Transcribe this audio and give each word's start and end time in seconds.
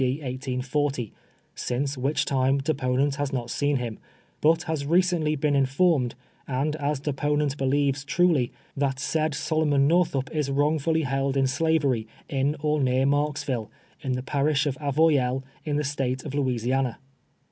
D. 0.03 0.13
1840, 0.15 1.13
smce 1.55 1.95
which 1.95 2.25
time 2.25 2.57
deponent 2.57 3.17
has 3.17 3.31
not 3.31 3.51
seen 3.51 3.77
liim, 3.77 3.97
but 4.41 4.63
has 4.63 4.83
receiitly 4.83 5.35
been 5.39 5.55
informed, 5.55 6.15
and 6.47 6.75
as 6.77 6.99
deponent 6.99 7.55
be 7.55 7.65
lieves 7.67 8.03
truly, 8.03 8.51
that 8.75 8.99
said 8.99 9.35
Solomon 9.35 9.87
Northup 9.87 10.31
is 10.35 10.49
wrongfully 10.49 11.03
held 11.03 11.37
in 11.37 11.45
slavery 11.45 12.07
in 12.27 12.55
or 12.61 12.79
near 12.81 13.05
Marksville, 13.05 13.69
hi 14.01 14.09
the 14.09 14.23
parish 14.23 14.65
of 14.65 14.75
Avoyelles, 14.77 15.43
in 15.65 15.75
the 15.75 15.83
State 15.83 16.23
of 16.25 16.33
Louisiana. 16.33 16.97